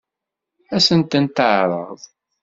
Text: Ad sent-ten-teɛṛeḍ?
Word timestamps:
Ad 0.75 0.81
sent-ten-teɛṛeḍ? 0.85 1.99